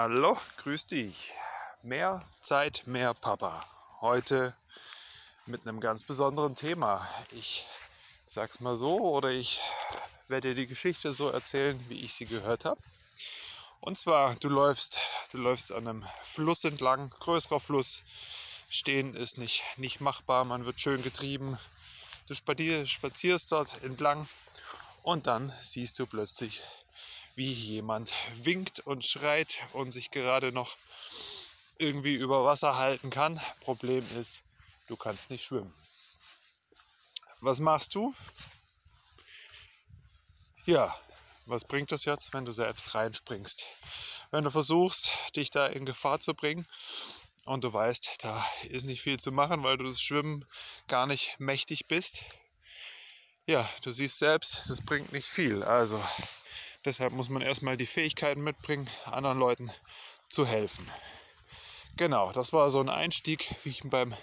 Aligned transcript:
Hallo, 0.00 0.38
grüß 0.58 0.86
dich. 0.86 1.32
Mehr 1.82 2.24
Zeit, 2.40 2.84
mehr 2.86 3.14
Papa. 3.14 3.60
Heute 4.00 4.54
mit 5.46 5.66
einem 5.66 5.80
ganz 5.80 6.04
besonderen 6.04 6.54
Thema. 6.54 7.04
Ich 7.32 7.66
sag's 8.28 8.60
mal 8.60 8.76
so 8.76 9.00
oder 9.00 9.30
ich 9.30 9.58
werde 10.28 10.50
dir 10.50 10.54
die 10.54 10.68
Geschichte 10.68 11.12
so 11.12 11.30
erzählen, 11.30 11.84
wie 11.88 11.98
ich 11.98 12.14
sie 12.14 12.26
gehört 12.26 12.64
habe. 12.64 12.80
Und 13.80 13.98
zwar, 13.98 14.36
du 14.36 14.48
läufst, 14.48 15.00
du 15.32 15.38
läufst 15.38 15.72
an 15.72 15.88
einem 15.88 16.06
Fluss 16.22 16.62
entlang, 16.62 17.10
größerer 17.18 17.58
Fluss. 17.58 18.02
Stehen 18.70 19.16
ist 19.16 19.36
nicht, 19.36 19.64
nicht 19.78 20.00
machbar, 20.00 20.44
man 20.44 20.64
wird 20.64 20.80
schön 20.80 21.02
getrieben. 21.02 21.58
Du 22.28 22.36
spazierst 22.36 23.50
dort 23.50 23.82
entlang 23.82 24.28
und 25.02 25.26
dann 25.26 25.52
siehst 25.60 25.98
du 25.98 26.06
plötzlich 26.06 26.62
wie 27.38 27.52
jemand 27.52 28.12
winkt 28.42 28.80
und 28.80 29.04
schreit 29.04 29.58
und 29.72 29.92
sich 29.92 30.10
gerade 30.10 30.50
noch 30.50 30.76
irgendwie 31.78 32.14
über 32.14 32.44
Wasser 32.44 32.76
halten 32.76 33.10
kann. 33.10 33.40
Problem 33.60 34.04
ist, 34.20 34.42
du 34.88 34.96
kannst 34.96 35.30
nicht 35.30 35.44
schwimmen. 35.44 35.72
Was 37.40 37.60
machst 37.60 37.94
du? 37.94 38.12
Ja, 40.66 40.92
was 41.46 41.64
bringt 41.64 41.92
das 41.92 42.04
jetzt, 42.06 42.34
wenn 42.34 42.44
du 42.44 42.50
selbst 42.50 42.96
reinspringst? 42.96 43.64
Wenn 44.32 44.42
du 44.42 44.50
versuchst, 44.50 45.08
dich 45.36 45.50
da 45.50 45.68
in 45.68 45.86
Gefahr 45.86 46.18
zu 46.18 46.34
bringen 46.34 46.66
und 47.44 47.62
du 47.62 47.72
weißt, 47.72 48.16
da 48.18 48.44
ist 48.64 48.84
nicht 48.84 49.00
viel 49.00 49.20
zu 49.20 49.30
machen, 49.30 49.62
weil 49.62 49.76
du 49.76 49.84
das 49.84 50.00
Schwimmen 50.00 50.44
gar 50.88 51.06
nicht 51.06 51.38
mächtig 51.38 51.86
bist. 51.86 52.24
Ja, 53.46 53.66
du 53.82 53.92
siehst 53.92 54.18
selbst, 54.18 54.62
das 54.68 54.80
bringt 54.82 55.12
nicht 55.12 55.28
viel. 55.28 55.62
Also 55.62 56.02
Deshalb 56.84 57.12
muss 57.12 57.28
man 57.28 57.42
erstmal 57.42 57.76
die 57.76 57.86
Fähigkeiten 57.86 58.42
mitbringen, 58.42 58.88
anderen 59.06 59.38
Leuten 59.38 59.70
zu 60.28 60.46
helfen. 60.46 60.90
Genau, 61.96 62.30
das 62.32 62.52
war 62.52 62.70
so 62.70 62.80
ein 62.80 62.88
Einstieg, 62.88 63.48
wie 63.64 63.70
ich 63.70 63.82
beim 63.84 64.14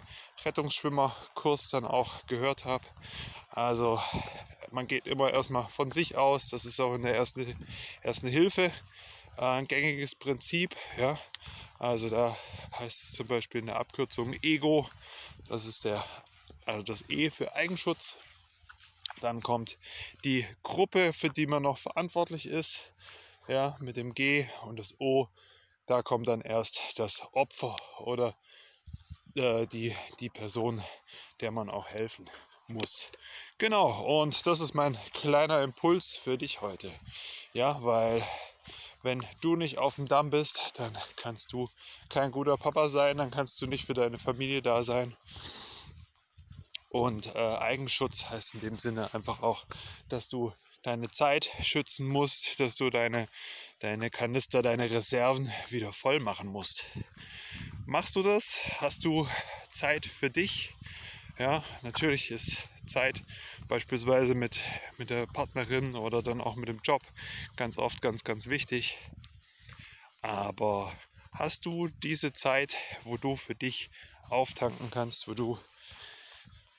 Rettungsschwimmerkurs 0.45 1.69
dann 1.69 1.85
auch 1.85 2.25
gehört 2.27 2.63
habe. 2.63 2.85
Also 3.49 4.01
man 4.71 4.87
geht 4.87 5.07
immer 5.07 5.31
erstmal 5.31 5.67
von 5.67 5.91
sich 5.91 6.15
aus. 6.15 6.49
Das 6.49 6.65
ist 6.65 6.79
auch 6.79 6.95
in 6.95 7.03
der 7.03 7.15
ersten, 7.15 7.53
ersten 8.01 8.27
Hilfe 8.27 8.71
äh, 9.37 9.41
ein 9.41 9.67
gängiges 9.67 10.15
Prinzip. 10.15 10.75
Ja? 10.97 11.19
Also 11.79 12.09
da 12.09 12.37
heißt 12.79 13.03
es 13.03 13.11
zum 13.11 13.27
Beispiel 13.27 13.59
in 13.59 13.67
der 13.67 13.77
Abkürzung 13.77 14.33
Ego. 14.41 14.87
Das 15.49 15.65
ist 15.65 15.85
der, 15.85 16.03
also 16.65 16.81
das 16.81 17.09
E 17.09 17.29
für 17.29 17.53
Eigenschutz. 17.55 18.15
Dann 19.25 19.41
kommt 19.41 19.79
die 20.23 20.45
Gruppe, 20.61 21.11
für 21.11 21.31
die 21.31 21.47
man 21.47 21.63
noch 21.63 21.79
verantwortlich 21.79 22.45
ist, 22.45 22.91
ja, 23.47 23.75
mit 23.79 23.97
dem 23.97 24.13
G 24.13 24.45
und 24.67 24.77
das 24.77 24.99
O. 24.99 25.27
Da 25.87 26.03
kommt 26.03 26.27
dann 26.27 26.41
erst 26.41 26.99
das 26.99 27.23
Opfer 27.33 27.75
oder 27.97 28.35
äh, 29.33 29.65
die, 29.65 29.95
die 30.19 30.29
Person, 30.29 30.79
der 31.41 31.49
man 31.49 31.71
auch 31.71 31.87
helfen 31.87 32.29
muss. 32.67 33.07
Genau, 33.57 34.21
und 34.21 34.45
das 34.45 34.59
ist 34.59 34.75
mein 34.75 34.95
kleiner 35.13 35.63
Impuls 35.63 36.15
für 36.15 36.37
dich 36.37 36.61
heute. 36.61 36.91
Ja, 37.53 37.83
weil 37.83 38.23
wenn 39.01 39.25
du 39.41 39.55
nicht 39.55 39.79
auf 39.79 39.95
dem 39.95 40.07
Damm 40.07 40.29
bist, 40.29 40.73
dann 40.77 40.95
kannst 41.15 41.51
du 41.51 41.67
kein 42.09 42.29
guter 42.29 42.57
Papa 42.57 42.89
sein, 42.89 43.17
dann 43.17 43.31
kannst 43.31 43.59
du 43.59 43.65
nicht 43.65 43.87
für 43.87 43.95
deine 43.95 44.19
Familie 44.19 44.61
da 44.61 44.83
sein. 44.83 45.17
Und 46.95 47.35
äh, 47.35 47.39
Eigenschutz 47.39 48.29
heißt 48.29 48.53
in 48.53 48.61
dem 48.61 48.79
Sinne 48.79 49.13
einfach 49.13 49.43
auch, 49.43 49.65
dass 50.07 50.29
du 50.29 50.53
deine 50.81 51.11
Zeit 51.11 51.49
schützen 51.61 52.07
musst, 52.07 52.57
dass 52.61 52.75
du 52.75 52.89
deine, 52.89 53.27
deine 53.81 54.09
Kanister, 54.09 54.61
deine 54.61 54.89
Reserven 54.89 55.51
wieder 55.67 55.91
voll 55.91 56.21
machen 56.21 56.47
musst. 56.47 56.85
Machst 57.85 58.15
du 58.15 58.23
das? 58.23 58.55
Hast 58.79 59.03
du 59.03 59.27
Zeit 59.69 60.05
für 60.05 60.29
dich? 60.29 60.73
Ja, 61.37 61.61
natürlich 61.81 62.31
ist 62.31 62.63
Zeit 62.87 63.21
beispielsweise 63.67 64.33
mit, 64.33 64.61
mit 64.97 65.09
der 65.09 65.27
Partnerin 65.27 65.97
oder 65.97 66.23
dann 66.23 66.39
auch 66.39 66.55
mit 66.55 66.69
dem 66.69 66.79
Job 66.81 67.01
ganz 67.57 67.77
oft 67.77 68.01
ganz, 68.01 68.23
ganz 68.23 68.47
wichtig. 68.47 68.97
Aber 70.21 70.89
hast 71.33 71.65
du 71.65 71.89
diese 72.03 72.31
Zeit, 72.31 72.73
wo 73.03 73.17
du 73.17 73.35
für 73.35 73.53
dich 73.53 73.89
auftanken 74.29 74.89
kannst, 74.91 75.27
wo 75.27 75.33
du 75.33 75.59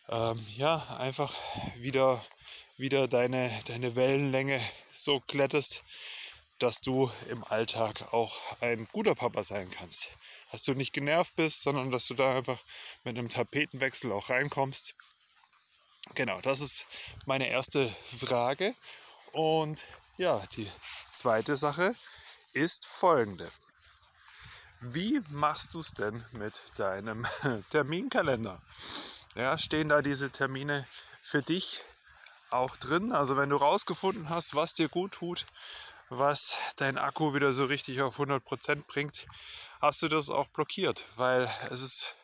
ähm, 0.09 0.47
ja, 0.57 0.77
einfach 0.99 1.35
wieder, 1.77 2.25
wieder 2.77 3.09
deine, 3.09 3.51
deine 3.67 3.97
Wellenlänge 3.97 4.61
so 4.93 5.21
glättest, 5.27 5.83
dass 6.59 6.81
du 6.81 7.11
im 7.29 7.45
Alltag 7.45 8.13
auch 8.13 8.35
ein 8.61 8.87
guter 8.93 9.15
Papa 9.15 9.45
sein 9.45 9.71
kannst. 9.71 10.09
Dass 10.53 10.63
du 10.63 10.75
nicht 10.75 10.93
genervt 10.93 11.35
bist, 11.37 11.63
sondern 11.63 11.91
dass 11.91 12.07
du 12.07 12.15
da 12.15 12.35
einfach 12.35 12.59
mit 13.05 13.19
einem 13.19 13.29
Tapetenwechsel 13.29 14.13
auch 14.13 14.31
reinkommst. 14.31 14.95
Genau, 16.15 16.41
das 16.41 16.61
ist 16.61 16.87
meine 17.27 17.49
erste 17.49 17.89
Frage. 18.21 18.75
Und 19.33 19.83
ja, 20.19 20.43
die 20.57 20.71
zweite 21.13 21.57
Sache 21.57 21.95
ist 22.53 22.87
folgende. 22.87 23.51
Wie 24.81 25.21
machst 25.31 25.75
du 25.75 25.81
es 25.81 25.91
denn 25.91 26.25
mit 26.33 26.63
deinem 26.77 27.27
Terminkalender? 27.71 28.63
Ja, 29.37 29.59
stehen 29.59 29.89
da 29.89 30.03
diese 30.03 30.31
Termine 30.31 30.87
für 31.21 31.43
dich 31.43 31.83
auch 32.51 32.77
drin. 32.77 33.13
Also 33.13 33.37
wenn 33.37 33.51
du 33.51 33.57
rausgefunden 33.57 34.31
hast, 34.31 34.55
was 34.55 34.73
dir 34.73 34.89
gut 34.89 35.13
tut, 35.13 35.45
was 36.09 36.57
dein 36.77 36.99
Akku 36.99 37.35
wieder 37.35 37.53
so 37.53 37.67
richtig 37.67 38.01
auf 38.01 38.19
100% 38.19 38.87
bringt, 38.87 39.27
hast 39.81 40.03
du 40.03 40.09
das 40.09 40.31
auch 40.31 40.47
blockiert, 40.49 41.05
weil 41.17 41.51
es 41.71 41.83
ist 41.83 42.15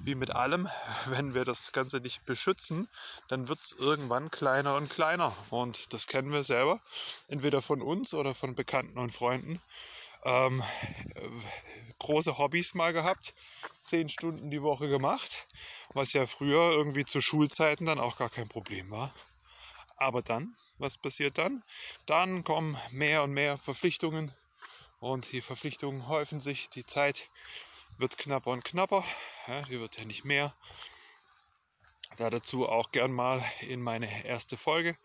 wie 0.00 0.14
mit 0.14 0.30
allem, 0.30 0.68
wenn 1.06 1.34
wir 1.34 1.44
das 1.44 1.72
Ganze 1.72 2.00
nicht 2.00 2.24
beschützen, 2.26 2.88
dann 3.28 3.48
wird 3.48 3.60
es 3.62 3.72
irgendwann 3.72 4.30
kleiner 4.30 4.76
und 4.76 4.90
kleiner. 4.90 5.34
Und 5.50 5.92
das 5.92 6.06
kennen 6.06 6.32
wir 6.32 6.44
selber, 6.44 6.80
entweder 7.28 7.62
von 7.62 7.80
uns 7.80 8.12
oder 8.12 8.34
von 8.34 8.54
Bekannten 8.54 8.98
und 8.98 9.10
Freunden. 9.10 9.60
Ähm, 10.28 10.62
große 11.98 12.38
Hobbys 12.38 12.74
mal 12.74 12.92
gehabt, 12.92 13.34
zehn 13.82 14.08
Stunden 14.08 14.50
die 14.50 14.62
Woche 14.62 14.88
gemacht 14.88 15.46
was 15.94 16.12
ja 16.12 16.26
früher 16.26 16.70
irgendwie 16.72 17.04
zu 17.04 17.20
Schulzeiten 17.20 17.86
dann 17.86 17.98
auch 17.98 18.18
gar 18.18 18.30
kein 18.30 18.48
Problem 18.48 18.90
war. 18.90 19.12
Aber 19.96 20.22
dann, 20.22 20.54
was 20.78 20.96
passiert 20.96 21.38
dann? 21.38 21.62
Dann 22.06 22.44
kommen 22.44 22.78
mehr 22.90 23.22
und 23.22 23.32
mehr 23.32 23.58
Verpflichtungen 23.58 24.32
und 25.00 25.32
die 25.32 25.42
Verpflichtungen 25.42 26.08
häufen 26.08 26.40
sich, 26.40 26.68
die 26.70 26.86
Zeit 26.86 27.28
wird 27.96 28.16
knapper 28.16 28.50
und 28.50 28.64
knapper, 28.64 29.04
ja, 29.48 29.62
die 29.62 29.80
wird 29.80 29.98
ja 29.98 30.04
nicht 30.04 30.24
mehr. 30.24 30.54
Da 32.16 32.30
dazu 32.30 32.68
auch 32.68 32.90
gern 32.90 33.12
mal 33.12 33.44
in 33.60 33.80
meine 33.80 34.24
erste 34.24 34.56
Folge 34.56 34.96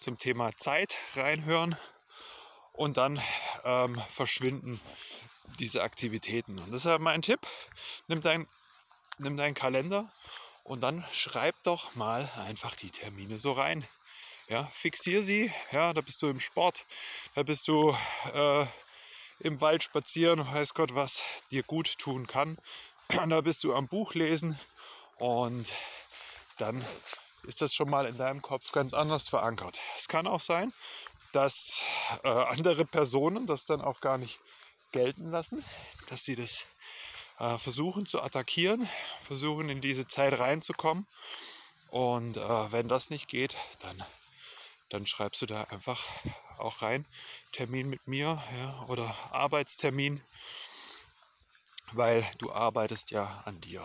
zum 0.00 0.18
Thema 0.18 0.56
Zeit 0.56 0.96
reinhören 1.14 1.76
und 2.76 2.96
dann 2.96 3.20
ähm, 3.64 4.00
verschwinden 4.08 4.80
diese 5.58 5.82
Aktivitäten. 5.82 6.58
Und 6.58 6.72
deshalb 6.72 7.00
mein 7.00 7.22
Tipp, 7.22 7.40
nimm 8.08 8.20
dein 8.20 8.46
nimm 9.18 9.36
deinen 9.36 9.54
Kalender 9.54 10.08
und 10.64 10.80
dann 10.82 11.04
schreib 11.12 11.54
doch 11.62 11.94
mal 11.94 12.28
einfach 12.46 12.76
die 12.76 12.90
Termine 12.90 13.38
so 13.38 13.52
rein. 13.52 13.86
Ja, 14.48 14.64
fixier 14.64 15.22
sie. 15.22 15.50
Ja, 15.72 15.92
da 15.92 16.00
bist 16.00 16.22
du 16.22 16.28
im 16.28 16.38
Sport, 16.38 16.84
da 17.34 17.42
bist 17.42 17.66
du 17.66 17.96
äh, 18.32 18.66
im 19.40 19.60
Wald 19.60 19.82
spazieren, 19.82 20.46
weiß 20.54 20.74
Gott, 20.74 20.94
was 20.94 21.22
dir 21.50 21.62
gut 21.62 21.98
tun 21.98 22.26
kann. 22.26 22.58
Da 23.28 23.40
bist 23.40 23.62
du 23.62 23.72
am 23.72 23.86
Buch 23.86 24.14
lesen 24.14 24.58
und 25.18 25.72
dann 26.58 26.84
ist 27.44 27.60
das 27.60 27.72
schon 27.72 27.88
mal 27.88 28.06
in 28.06 28.18
deinem 28.18 28.42
Kopf 28.42 28.72
ganz 28.72 28.92
anders 28.94 29.28
verankert. 29.28 29.78
Es 29.96 30.08
kann 30.08 30.26
auch 30.26 30.40
sein, 30.40 30.72
dass 31.36 31.82
äh, 32.24 32.28
andere 32.28 32.86
Personen 32.86 33.46
das 33.46 33.66
dann 33.66 33.82
auch 33.82 34.00
gar 34.00 34.16
nicht 34.16 34.40
gelten 34.92 35.26
lassen, 35.26 35.62
dass 36.08 36.24
sie 36.24 36.34
das 36.34 36.64
äh, 37.38 37.58
versuchen 37.58 38.06
zu 38.06 38.22
attackieren, 38.22 38.88
versuchen 39.20 39.68
in 39.68 39.82
diese 39.82 40.06
Zeit 40.06 40.38
reinzukommen. 40.38 41.06
Und 41.90 42.38
äh, 42.38 42.72
wenn 42.72 42.88
das 42.88 43.10
nicht 43.10 43.28
geht, 43.28 43.54
dann, 43.80 44.02
dann 44.88 45.06
schreibst 45.06 45.42
du 45.42 45.46
da 45.46 45.64
einfach 45.64 46.02
auch 46.56 46.80
rein, 46.80 47.04
Termin 47.52 47.90
mit 47.90 48.08
mir 48.08 48.42
ja, 48.58 48.84
oder 48.88 49.14
Arbeitstermin, 49.30 50.22
weil 51.92 52.26
du 52.38 52.50
arbeitest 52.50 53.10
ja 53.10 53.42
an 53.44 53.60
dir. 53.60 53.82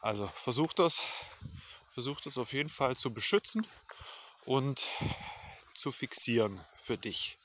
Also 0.00 0.26
versuch 0.26 0.72
das, 0.72 1.02
versuch 1.92 2.22
das 2.22 2.38
auf 2.38 2.54
jeden 2.54 2.70
Fall 2.70 2.96
zu 2.96 3.12
beschützen 3.12 3.66
und 4.46 4.82
zu 5.80 5.92
fixieren 5.92 6.60
für 6.76 6.98
dich. 6.98 7.38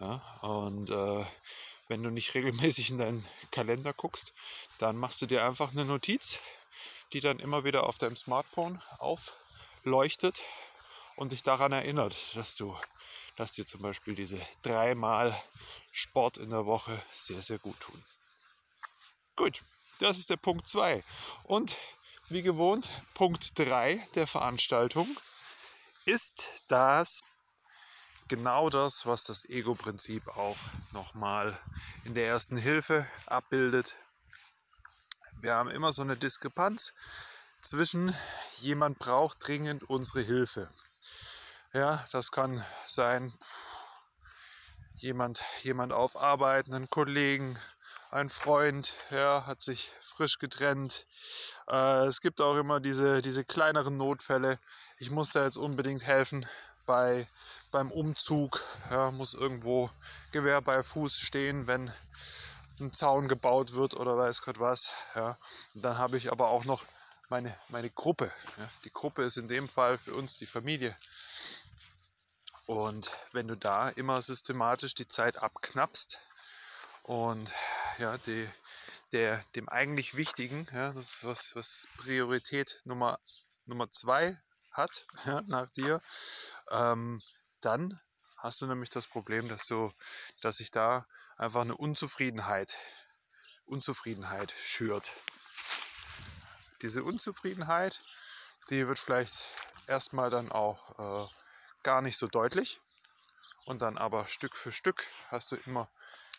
Ja, 0.00 0.16
und 0.42 0.90
äh, 0.90 1.24
wenn 1.88 2.02
du 2.02 2.10
nicht 2.10 2.34
regelmäßig 2.34 2.90
in 2.90 2.98
deinen 2.98 3.24
Kalender 3.52 3.92
guckst, 3.92 4.32
dann 4.78 4.96
machst 4.96 5.22
du 5.22 5.26
dir 5.26 5.44
einfach 5.44 5.70
eine 5.70 5.84
Notiz, 5.84 6.40
die 7.12 7.20
dann 7.20 7.38
immer 7.38 7.64
wieder 7.64 7.84
auf 7.84 7.98
deinem 7.98 8.16
Smartphone 8.16 8.80
aufleuchtet 8.98 10.40
und 11.16 11.32
dich 11.32 11.42
daran 11.42 11.72
erinnert, 11.72 12.16
dass 12.34 12.56
du 12.56 12.76
dass 13.36 13.52
dir 13.52 13.64
zum 13.64 13.80
Beispiel 13.80 14.14
diese 14.14 14.38
dreimal 14.62 15.34
Sport 15.90 16.36
in 16.36 16.50
der 16.50 16.66
Woche 16.66 17.00
sehr, 17.12 17.40
sehr 17.42 17.58
gut 17.58 17.78
tun. 17.80 18.04
Gut, 19.36 19.60
das 20.00 20.18
ist 20.18 20.30
der 20.30 20.36
Punkt 20.36 20.66
2. 20.66 21.02
Und 21.44 21.76
wie 22.28 22.42
gewohnt, 22.42 22.90
Punkt 23.14 23.58
3 23.58 24.06
der 24.14 24.26
Veranstaltung 24.26 25.08
ist 26.04 26.50
das 26.68 27.22
genau 28.32 28.70
das, 28.70 29.04
was 29.04 29.24
das 29.24 29.44
Ego-Prinzip 29.44 30.26
auch 30.38 30.56
nochmal 30.92 31.54
in 32.06 32.14
der 32.14 32.28
ersten 32.28 32.56
Hilfe 32.56 33.06
abbildet. 33.26 33.94
Wir 35.42 35.54
haben 35.54 35.68
immer 35.68 35.92
so 35.92 36.00
eine 36.00 36.16
Diskrepanz 36.16 36.94
zwischen 37.60 38.16
jemand 38.60 38.98
braucht 38.98 39.46
dringend 39.46 39.84
unsere 39.84 40.22
Hilfe. 40.22 40.70
Ja, 41.74 42.02
das 42.10 42.30
kann 42.30 42.64
sein, 42.86 43.30
jemand, 44.94 45.42
jemand 45.60 45.92
auf 45.92 46.16
Arbeit, 46.16 46.68
einen 46.68 46.88
Kollegen, 46.88 47.58
ein 48.10 48.30
Freund, 48.30 48.94
ja, 49.10 49.44
hat 49.44 49.60
sich 49.60 49.90
frisch 50.00 50.38
getrennt. 50.38 51.06
Äh, 51.68 52.06
es 52.06 52.22
gibt 52.22 52.40
auch 52.40 52.56
immer 52.56 52.80
diese, 52.80 53.20
diese 53.20 53.44
kleineren 53.44 53.98
Notfälle. 53.98 54.58
Ich 54.96 55.10
muss 55.10 55.28
da 55.28 55.44
jetzt 55.44 55.58
unbedingt 55.58 56.06
helfen 56.06 56.46
bei, 56.86 57.26
beim 57.72 57.90
Umzug. 57.90 58.62
Ja, 58.90 59.10
muss 59.10 59.34
irgendwo 59.34 59.90
Gewehr 60.30 60.60
bei 60.60 60.82
Fuß 60.82 61.18
stehen, 61.18 61.66
wenn 61.66 61.92
ein 62.78 62.92
Zaun 62.92 63.28
gebaut 63.28 63.72
wird 63.72 63.94
oder 63.94 64.16
weiß 64.16 64.42
Gott 64.42 64.60
was. 64.60 64.92
Ja. 65.14 65.36
Dann 65.74 65.98
habe 65.98 66.16
ich 66.16 66.30
aber 66.30 66.48
auch 66.48 66.64
noch 66.64 66.84
meine, 67.28 67.56
meine 67.68 67.90
Gruppe. 67.90 68.30
Ja. 68.58 68.68
Die 68.84 68.92
Gruppe 68.92 69.24
ist 69.24 69.38
in 69.38 69.48
dem 69.48 69.68
Fall 69.68 69.98
für 69.98 70.14
uns 70.14 70.36
die 70.36 70.46
Familie. 70.46 70.96
Und 72.66 73.10
wenn 73.32 73.48
du 73.48 73.56
da 73.56 73.88
immer 73.88 74.22
systematisch 74.22 74.94
die 74.94 75.08
Zeit 75.08 75.36
abknappst 75.36 76.18
und 77.02 77.50
ja, 77.98 78.16
die, 78.18 78.48
der, 79.10 79.42
dem 79.56 79.68
eigentlich 79.68 80.14
Wichtigen, 80.14 80.66
ja, 80.72 80.92
das 80.92 81.24
was, 81.24 81.56
was 81.56 81.88
Priorität 81.96 82.80
Nummer, 82.84 83.18
Nummer 83.66 83.90
zwei 83.90 84.40
hat, 84.70 85.06
ja, 85.26 85.42
nach 85.46 85.68
dir, 85.70 86.00
ähm, 86.70 87.20
dann 87.64 88.00
hast 88.38 88.60
du 88.60 88.66
nämlich 88.66 88.90
das 88.90 89.06
Problem, 89.06 89.48
dass 89.48 89.66
du, 89.66 89.92
dass 90.40 90.58
sich 90.58 90.70
da 90.70 91.06
einfach 91.36 91.62
eine 91.62 91.76
Unzufriedenheit, 91.76 92.74
Unzufriedenheit 93.66 94.52
schürt. 94.58 95.12
Diese 96.82 97.04
Unzufriedenheit, 97.04 98.00
die 98.70 98.86
wird 98.86 98.98
vielleicht 98.98 99.34
erstmal 99.86 100.30
dann 100.30 100.50
auch 100.50 101.26
äh, 101.26 101.28
gar 101.82 102.02
nicht 102.02 102.18
so 102.18 102.26
deutlich 102.26 102.80
und 103.64 103.82
dann 103.82 103.96
aber 103.98 104.26
Stück 104.26 104.56
für 104.56 104.72
Stück 104.72 105.06
hast 105.30 105.52
du 105.52 105.56
immer 105.66 105.88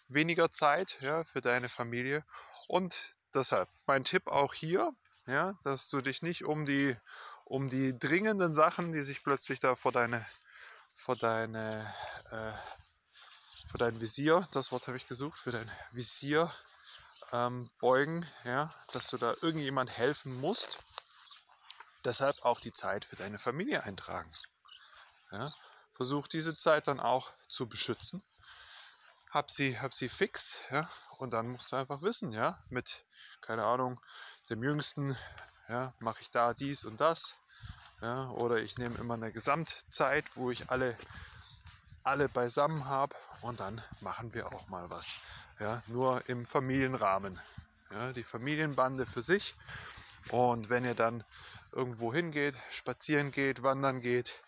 weniger 0.07 0.51
Zeit 0.51 0.97
ja, 1.01 1.23
für 1.23 1.41
deine 1.41 1.69
Familie. 1.69 2.23
Und 2.67 3.15
deshalb 3.33 3.69
mein 3.85 4.03
Tipp 4.03 4.27
auch 4.27 4.53
hier, 4.53 4.93
ja, 5.25 5.57
dass 5.63 5.89
du 5.89 6.01
dich 6.01 6.21
nicht 6.21 6.43
um 6.43 6.65
die, 6.65 6.95
um 7.45 7.69
die 7.69 7.97
dringenden 7.97 8.53
Sachen, 8.53 8.91
die 8.91 9.01
sich 9.01 9.23
plötzlich 9.23 9.59
da 9.59 9.75
vor 9.75 9.91
deine, 9.91 10.25
vor 10.93 11.15
deine, 11.15 11.93
äh, 12.31 12.51
vor 13.67 13.79
dein 13.79 13.99
Visier, 13.99 14.47
das 14.51 14.71
Wort 14.71 14.87
habe 14.87 14.97
ich 14.97 15.07
gesucht, 15.07 15.37
für 15.37 15.51
dein 15.51 15.71
Visier 15.91 16.51
ähm, 17.31 17.69
beugen, 17.79 18.25
ja, 18.43 18.73
dass 18.93 19.09
du 19.09 19.17
da 19.17 19.33
irgendjemand 19.41 19.89
helfen 19.89 20.39
musst. 20.39 20.79
Deshalb 22.05 22.43
auch 22.43 22.59
die 22.59 22.73
Zeit 22.73 23.05
für 23.05 23.15
deine 23.15 23.39
Familie 23.39 23.83
eintragen. 23.83 24.31
Ja. 25.31 25.53
Versuch 25.91 26.27
diese 26.27 26.55
Zeit 26.55 26.87
dann 26.87 26.99
auch 26.99 27.31
zu 27.47 27.67
beschützen 27.67 28.23
hab 29.33 29.49
sie, 29.49 29.79
hab 29.79 29.93
sie 29.93 30.09
fix, 30.09 30.55
ja, 30.69 30.87
und 31.17 31.33
dann 31.33 31.47
musst 31.47 31.71
du 31.71 31.75
einfach 31.75 32.03
wissen, 32.03 32.31
ja, 32.31 32.63
mit, 32.69 33.03
keine 33.41 33.65
Ahnung, 33.65 33.99
dem 34.49 34.61
Jüngsten, 34.61 35.17
ja, 35.67 35.93
mache 35.99 36.21
ich 36.21 36.29
da 36.29 36.53
dies 36.53 36.85
und 36.85 37.01
das, 37.01 37.33
ja, 38.03 38.29
oder 38.31 38.57
ich 38.57 38.77
nehme 38.77 38.97
immer 38.97 39.13
eine 39.13 39.31
Gesamtzeit, 39.31 40.25
wo 40.35 40.51
ich 40.51 40.69
alle, 40.69 40.97
alle 42.03 42.27
beisammen 42.27 42.85
habe 42.85 43.15
und 43.41 43.61
dann 43.61 43.81
machen 44.01 44.33
wir 44.33 44.53
auch 44.53 44.67
mal 44.67 44.89
was, 44.89 45.21
ja, 45.59 45.81
nur 45.87 46.21
im 46.27 46.45
Familienrahmen, 46.45 47.39
ja, 47.91 48.11
die 48.11 48.23
Familienbande 48.23 49.05
für 49.05 49.21
sich. 49.21 49.55
Und 50.29 50.69
wenn 50.69 50.83
ihr 50.83 50.95
dann 50.95 51.23
irgendwo 51.71 52.13
hingeht, 52.13 52.55
spazieren 52.71 53.31
geht, 53.31 53.63
wandern 53.63 54.01
geht, 54.01 54.39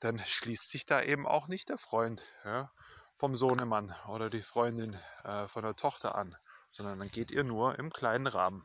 dann 0.00 0.18
schließt 0.18 0.70
sich 0.70 0.86
da 0.86 1.02
eben 1.02 1.26
auch 1.26 1.48
nicht 1.48 1.68
der 1.68 1.78
Freund, 1.78 2.22
ja, 2.44 2.70
vom 3.14 3.36
Sohnemann 3.36 3.94
oder 4.08 4.30
die 4.30 4.42
Freundin 4.42 4.98
äh, 5.24 5.46
von 5.46 5.62
der 5.64 5.76
Tochter 5.76 6.14
an, 6.14 6.34
sondern 6.70 6.98
dann 6.98 7.10
geht 7.10 7.30
ihr 7.30 7.44
nur 7.44 7.78
im 7.78 7.92
kleinen 7.92 8.26
Rahmen. 8.26 8.64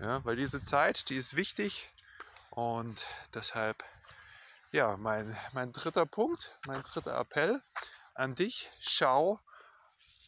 Ja, 0.00 0.24
weil 0.24 0.36
diese 0.36 0.64
Zeit, 0.64 1.08
die 1.08 1.16
ist 1.16 1.36
wichtig 1.36 1.92
und 2.58 3.06
deshalb, 3.34 3.84
ja, 4.72 4.96
mein, 4.96 5.36
mein 5.52 5.72
dritter 5.72 6.06
Punkt, 6.06 6.56
mein 6.66 6.82
dritter 6.82 7.16
Appell 7.16 7.62
an 8.14 8.34
dich, 8.34 8.68
schau, 8.80 9.38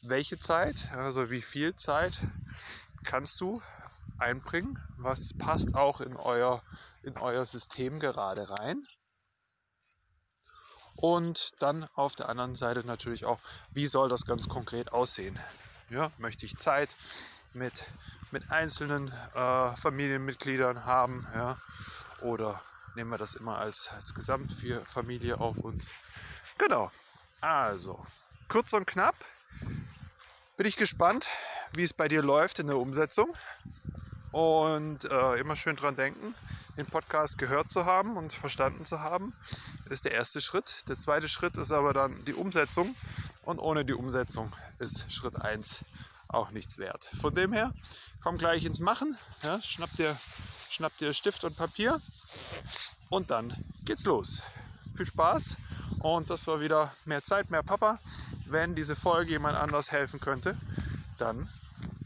welche 0.03 0.39
Zeit, 0.39 0.93
also 0.93 1.29
wie 1.31 1.43
viel 1.43 1.75
Zeit 1.75 2.21
kannst 3.03 3.41
du 3.41 3.61
einbringen, 4.19 4.79
was 4.97 5.33
passt 5.39 5.75
auch 5.75 6.01
in 6.01 6.17
euer, 6.17 6.63
in 7.03 7.19
euer 7.19 7.45
System 7.45 7.99
gerade 7.99 8.49
rein 8.49 8.87
und 10.95 11.51
dann 11.59 11.89
auf 11.95 12.15
der 12.15 12.29
anderen 12.29 12.55
Seite 12.55 12.87
natürlich 12.87 13.25
auch, 13.25 13.41
wie 13.73 13.87
soll 13.87 14.09
das 14.09 14.25
ganz 14.25 14.49
konkret 14.49 14.93
aussehen? 14.93 15.37
Ja, 15.89 16.13
möchte 16.19 16.47
ich 16.47 16.57
Zeit 16.59 16.91
mit, 17.55 17.83
mit 18.31 18.53
einzelnen 18.53 19.13
äh, 19.35 19.77
Familienmitgliedern 19.77 20.85
haben? 20.85 21.27
Ja? 21.35 21.59
Oder 22.23 22.61
nehmen 22.95 23.11
wir 23.11 23.19
das 23.19 23.35
immer 23.35 23.59
als, 23.59 23.89
als 23.97 24.15
Gesamtfamilie 24.15 25.39
auf 25.39 25.59
uns? 25.59 25.93
Genau. 26.59 26.91
Also, 27.41 28.05
kurz 28.49 28.73
und 28.73 28.87
knapp. 28.87 29.15
Bin 30.57 30.67
ich 30.67 30.77
gespannt, 30.77 31.29
wie 31.75 31.83
es 31.83 31.95
bei 31.95 32.09
dir 32.09 32.23
läuft 32.23 32.59
in 32.59 32.67
der 32.67 32.77
Umsetzung. 32.77 33.35
Und 34.33 35.05
äh, 35.11 35.41
immer 35.41 35.57
schön 35.57 35.77
dran 35.77 35.97
denken, 35.97 36.35
den 36.77 36.87
Podcast 36.87 37.37
gehört 37.39 37.71
zu 37.71 37.85
haben 37.85 38.17
und 38.17 38.33
verstanden 38.33 38.85
zu 38.85 39.01
haben, 39.01 39.35
ist 39.89 40.05
der 40.05 40.13
erste 40.13 40.41
Schritt. 40.41 40.89
Der 40.89 40.97
zweite 40.97 41.29
Schritt 41.29 41.57
ist 41.57 41.73
aber 41.73 41.93
dann 41.93 42.25
die 42.25 42.35
Umsetzung 42.35 42.95
und 43.43 43.59
ohne 43.59 43.85
die 43.85 43.95
Umsetzung 43.95 44.53
ist 44.79 45.13
Schritt 45.13 45.41
1 45.41 45.85
auch 46.29 46.53
nichts 46.53 46.79
wert. 46.79 47.11
Von 47.21 47.35
dem 47.35 47.53
her, 47.53 47.73
komm 48.23 48.39
gleich 48.39 48.65
ins 48.65 48.81
Machen, 48.81 49.17
ja, 49.43 49.61
schnapp, 49.63 49.91
dir, 49.97 50.17
schnapp 50.81 50.97
dir 50.97 51.13
Stift 51.13 51.45
und 51.45 51.55
Papier 51.59 52.01
und 53.11 53.31
dann 53.31 53.55
geht's 53.85 54.07
los. 54.07 54.41
Viel 54.97 55.05
Spaß 55.05 55.59
und 55.99 56.31
das 56.31 56.47
war 56.47 56.63
wieder 56.63 56.91
mehr 57.05 57.23
Zeit, 57.23 57.51
mehr 57.51 57.63
Papa. 57.63 57.99
Wenn 58.47 58.75
diese 58.75 58.97
Folge 58.97 59.33
jemand 59.33 59.59
anders 59.59 59.93
helfen 59.93 60.21
könnte, 60.21 60.57
dann 61.19 61.51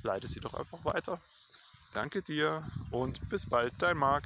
leite 0.02 0.26
sie 0.26 0.40
doch 0.40 0.54
einfach 0.54 0.84
weiter. 0.84 1.20
Danke 1.92 2.20
dir 2.22 2.64
und 2.90 3.28
bis 3.28 3.46
bald, 3.46 3.72
dein 3.78 3.96
Marc. 3.96 4.24